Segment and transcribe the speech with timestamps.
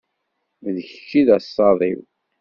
[0.73, 2.01] D kečč i d asaḍ-iw.